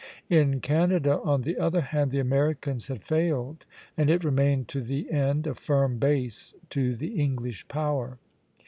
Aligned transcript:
In 0.31 0.61
Canada, 0.61 1.19
on 1.19 1.43
the 1.43 1.59
other 1.59 1.81
hand, 1.81 2.09
the 2.09 2.17
Americans 2.17 2.87
had 2.87 3.03
failed, 3.03 3.65
and 3.95 4.09
it 4.09 4.23
remained 4.23 4.67
to 4.69 4.81
the 4.81 5.11
end 5.11 5.45
a 5.45 5.53
firm 5.53 5.99
base 5.99 6.55
to 6.71 6.95
the 6.95 7.21
English 7.21 7.67
power. 7.67 8.17